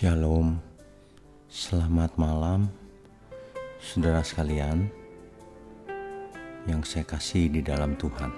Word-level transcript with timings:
Shalom, 0.00 0.56
selamat 1.52 2.16
malam, 2.16 2.72
saudara 3.84 4.24
sekalian 4.24 4.88
yang 6.64 6.80
saya 6.88 7.04
kasih 7.04 7.52
di 7.52 7.60
dalam 7.60 7.92
Tuhan. 8.00 8.32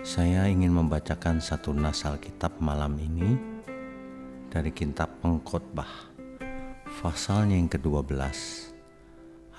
Saya 0.00 0.48
ingin 0.48 0.72
membacakan 0.72 1.36
satu 1.36 1.76
nas 1.76 2.00
Alkitab 2.08 2.56
malam 2.64 2.96
ini 2.96 3.36
dari 4.48 4.72
Kitab 4.72 5.12
Pengkhotbah, 5.20 6.08
pasalnya 7.04 7.60
yang 7.60 7.68
ke-12, 7.68 8.16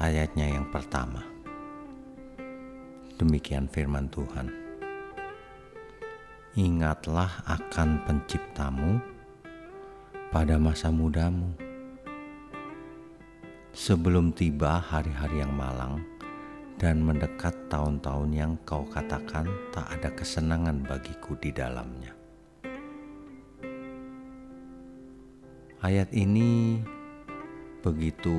ayatnya 0.02 0.58
yang 0.58 0.66
pertama. 0.74 1.22
Demikian 3.14 3.70
firman 3.70 4.10
Tuhan. 4.10 4.69
Ingatlah 6.58 7.46
akan 7.46 8.02
penciptamu 8.10 8.98
pada 10.34 10.58
masa 10.58 10.90
mudamu 10.90 11.54
sebelum 13.70 14.34
tiba 14.34 14.82
hari-hari 14.82 15.46
yang 15.46 15.54
malang 15.54 16.02
dan 16.82 17.06
mendekat 17.06 17.54
tahun-tahun 17.70 18.34
yang 18.34 18.58
kau 18.66 18.82
katakan 18.90 19.46
tak 19.70 19.94
ada 19.94 20.10
kesenangan 20.10 20.82
bagiku 20.90 21.38
di 21.38 21.54
dalamnya. 21.54 22.18
Ayat 25.86 26.10
ini 26.18 26.82
begitu 27.86 28.34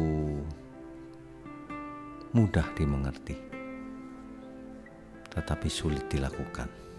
mudah 2.35 2.67
dimengerti, 2.74 3.39
tetapi 5.30 5.69
sulit 5.71 6.11
dilakukan. 6.11 6.90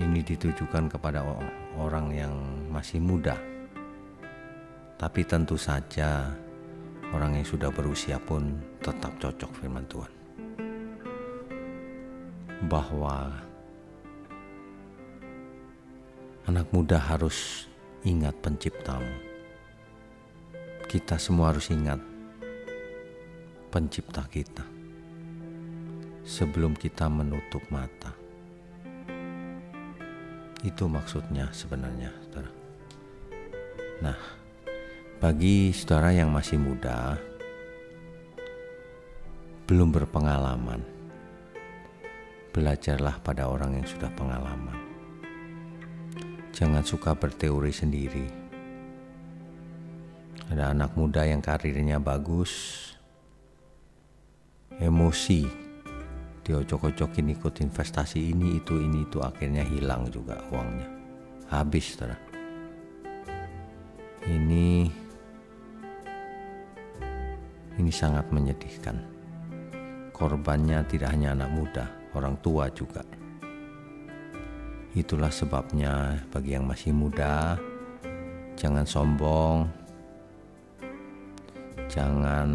Ini 0.00 0.24
ditujukan 0.24 0.88
kepada 0.88 1.20
orang 1.76 2.12
yang 2.16 2.32
masih 2.72 3.00
muda 3.00 3.52
tapi 5.02 5.26
tentu 5.26 5.58
saja 5.58 6.30
orang 7.10 7.34
yang 7.34 7.42
sudah 7.42 7.74
berusia 7.74 8.22
pun 8.22 8.54
tetap 8.78 9.10
cocok 9.18 9.50
firman 9.58 9.82
Tuhan. 9.90 10.12
Bahwa 12.70 13.34
anak 16.46 16.70
muda 16.70 17.02
harus 17.02 17.66
ingat 18.06 18.38
penciptamu. 18.38 19.10
Kita 20.86 21.18
semua 21.18 21.50
harus 21.50 21.66
ingat 21.74 21.98
pencipta 23.74 24.22
kita 24.30 24.62
sebelum 26.22 26.78
kita 26.78 27.10
menutup 27.10 27.66
mata. 27.74 28.21
Itu 30.62 30.86
maksudnya 30.86 31.50
sebenarnya, 31.50 32.14
saudara. 32.26 32.50
Nah, 34.02 34.18
bagi 35.18 35.70
saudara 35.74 36.10
yang 36.14 36.30
masih 36.30 36.58
muda, 36.58 37.18
belum 39.66 39.94
berpengalaman, 39.94 40.82
belajarlah 42.50 43.18
pada 43.22 43.46
orang 43.50 43.78
yang 43.78 43.86
sudah 43.86 44.10
pengalaman. 44.14 44.78
Jangan 46.54 46.84
suka 46.86 47.14
berteori 47.14 47.72
sendiri. 47.74 48.26
Ada 50.52 50.76
anak 50.76 50.94
muda 50.94 51.24
yang 51.24 51.40
karirnya 51.40 51.96
bagus, 51.96 52.52
emosi, 54.76 55.61
diocok-ocokin 56.42 57.34
ikut 57.38 57.54
investasi 57.62 58.34
ini, 58.34 58.58
itu, 58.58 58.78
ini, 58.82 59.06
itu, 59.06 59.22
akhirnya 59.22 59.62
hilang 59.62 60.10
juga 60.10 60.42
uangnya. 60.50 60.88
Habis, 61.50 61.94
saudara. 61.94 62.18
Ini 64.22 64.86
ini 67.80 67.90
sangat 67.92 68.28
menyedihkan. 68.30 69.00
Korbannya 70.12 70.84
tidak 70.86 71.10
hanya 71.16 71.34
anak 71.34 71.50
muda, 71.50 71.84
orang 72.14 72.36
tua 72.44 72.68
juga. 72.70 73.02
Itulah 74.92 75.32
sebabnya 75.32 76.20
bagi 76.28 76.52
yang 76.52 76.68
masih 76.68 76.92
muda, 76.92 77.56
jangan 78.60 78.84
sombong, 78.84 79.66
jangan 81.88 82.48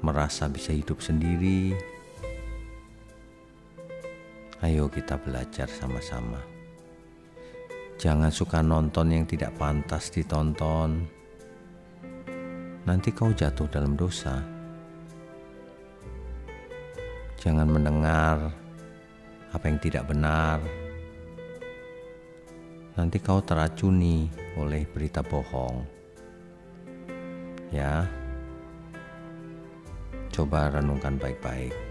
merasa 0.00 0.48
bisa 0.48 0.72
hidup 0.72 1.04
sendiri. 1.04 1.76
Ayo 4.62 4.90
kita 4.90 5.14
belajar 5.18 5.70
sama-sama. 5.70 6.42
Jangan 7.98 8.30
suka 8.30 8.62
nonton 8.62 9.10
yang 9.10 9.24
tidak 9.26 9.54
pantas 9.58 10.10
ditonton 10.10 11.18
nanti 12.88 13.12
kau 13.12 13.36
jatuh 13.36 13.68
dalam 13.68 13.92
dosa. 14.00 14.40
Jangan 17.36 17.68
mendengar 17.68 18.48
apa 19.52 19.64
yang 19.68 19.76
tidak 19.76 20.08
benar. 20.08 20.56
Nanti 22.96 23.20
kau 23.20 23.44
teracuni 23.44 24.32
oleh 24.56 24.88
berita 24.88 25.20
bohong. 25.20 25.84
Ya, 27.68 28.08
coba 30.32 30.72
renungkan 30.72 31.20
baik-baik. 31.20 31.87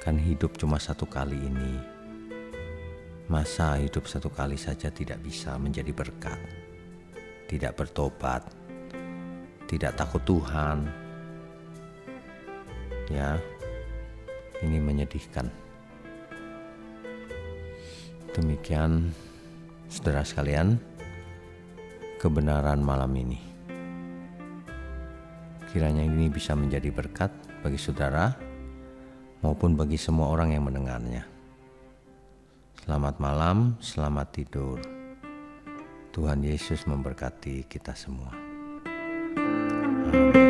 Kan 0.00 0.16
hidup 0.16 0.56
cuma 0.56 0.80
satu 0.80 1.04
kali 1.04 1.36
ini. 1.36 1.76
Masa 3.28 3.76
hidup 3.76 4.08
satu 4.08 4.32
kali 4.32 4.56
saja 4.56 4.88
tidak 4.88 5.20
bisa 5.20 5.54
menjadi 5.60 5.92
berkat, 5.92 6.40
tidak 7.46 7.76
bertobat, 7.76 8.42
tidak 9.68 9.94
takut 9.94 10.24
Tuhan. 10.24 10.88
Ya, 13.12 13.36
ini 14.64 14.80
menyedihkan. 14.80 15.46
Demikian, 18.34 19.12
saudara 19.86 20.24
sekalian, 20.24 20.80
kebenaran 22.18 22.80
malam 22.80 23.12
ini. 23.14 23.38
Kiranya 25.70 26.02
ini 26.02 26.26
bisa 26.26 26.58
menjadi 26.58 26.90
berkat 26.90 27.30
bagi 27.62 27.78
saudara 27.78 28.49
maupun 29.40 29.76
bagi 29.76 29.96
semua 29.96 30.32
orang 30.32 30.56
yang 30.56 30.64
mendengarnya. 30.68 31.24
Selamat 32.84 33.20
malam, 33.20 33.76
selamat 33.80 34.26
tidur. 34.32 34.78
Tuhan 36.10 36.42
Yesus 36.42 36.88
memberkati 36.88 37.68
kita 37.70 37.94
semua. 37.94 38.34
Amen. 40.10 40.49